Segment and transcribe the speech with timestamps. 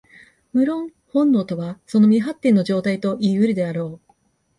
[0.51, 4.13] 無論、本能とはその未発展の状態といい得るであろう。